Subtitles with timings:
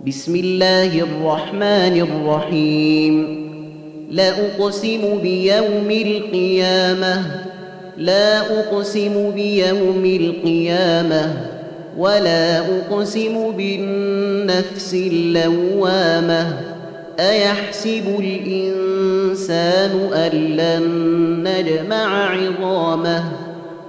[0.00, 3.42] بسم الله الرحمن الرحيم.
[4.10, 7.22] لا أقسم بيوم القيامة
[7.96, 11.34] لا أقسم بيوم القيامة
[11.98, 16.60] ولا أقسم بالنفس اللوامة.
[17.20, 20.84] أيحسب الإنسان أن لن
[21.48, 23.24] نجمع عظامه؟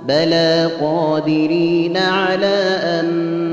[0.07, 3.52] بلى قادرين على أن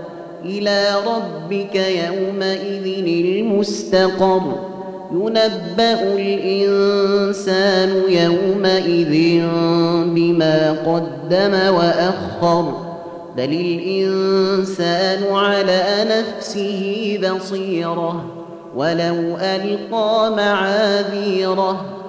[0.45, 4.41] إلى ربك يومئذ المستقر.
[5.11, 9.43] ينبأ الإنسان يومئذ
[10.05, 12.73] بما قدم وأخر.
[13.37, 18.25] بل الإنسان على نفسه بصيرة.
[18.75, 22.00] ولو ألقى معاذيره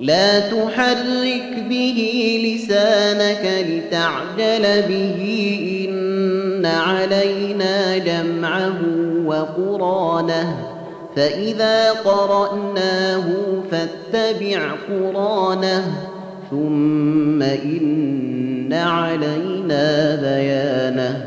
[0.00, 1.98] لا تحرك به
[2.44, 8.78] لسانك لتعجل به إن علينا جمعه
[9.26, 10.56] وقرانه
[11.16, 13.24] فإذا قرأناه
[13.70, 15.84] فاتبع قرانه
[16.50, 21.24] ثم إن علينا بيانه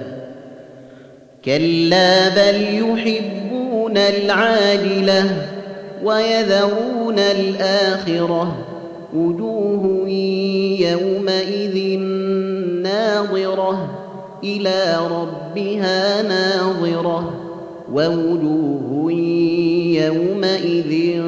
[1.45, 5.53] كلا بل يحبون العاجلة
[6.03, 8.55] ويذرون الآخرة
[9.15, 10.09] وجوه
[10.79, 11.99] يومئذ
[12.83, 13.87] ناظرة
[14.43, 17.33] إلى ربها ناظرة
[17.93, 19.11] ووجوه
[20.03, 21.21] يومئذ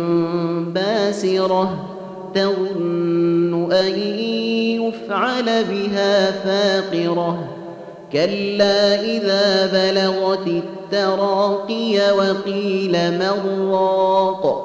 [0.74, 1.86] باسرة
[2.36, 4.00] تظن أن
[4.82, 7.48] يفعل بها فاقرة
[8.14, 14.65] كلا إذا بلغت التراقي وقيل من راق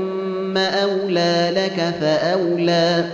[0.51, 3.05] ثم أولى لك فأولى.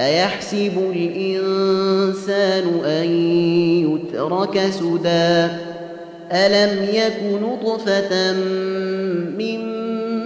[0.00, 3.06] أيحسب الإنسان أن
[3.86, 5.48] يترك سدى؟
[6.32, 8.32] ألم يك نطفة
[9.38, 9.60] من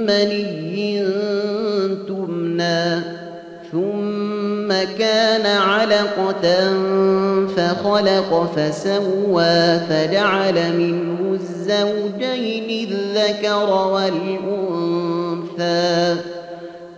[0.07, 1.05] مني
[2.09, 3.01] تمنى؟
[3.73, 6.73] ثم كان علقة
[7.57, 15.01] فخلق فسوى فجعل منه الزوجين الذكر والأنثى.